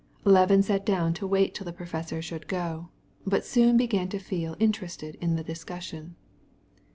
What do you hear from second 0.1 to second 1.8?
Levin sat down to wait till the